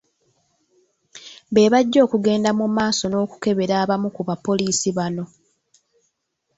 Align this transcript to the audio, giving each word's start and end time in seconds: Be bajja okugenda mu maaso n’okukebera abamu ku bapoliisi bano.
Be 1.53 1.63
bajja 1.73 1.99
okugenda 2.05 2.49
mu 2.59 2.65
maaso 2.77 3.03
n’okukebera 3.07 3.73
abamu 3.83 4.07
ku 4.15 4.21
bapoliisi 4.27 4.89
bano. 4.97 5.23